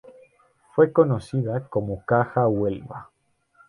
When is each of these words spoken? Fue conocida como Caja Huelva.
Fue 0.73 0.91
conocida 0.91 1.67
como 1.69 2.03
Caja 2.07 2.47
Huelva. 2.47 3.11